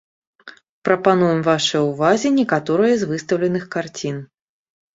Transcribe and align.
Прапануем 0.89 1.43
вашай 1.49 1.81
увазе 1.91 2.33
некаторыя 2.39 2.93
з 3.05 3.13
выстаўленых 3.15 3.71
карцін. 3.79 4.21